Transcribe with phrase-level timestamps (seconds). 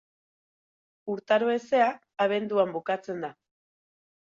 [1.15, 1.91] Urtaro hezea
[2.27, 3.33] abenduan bukatzen da.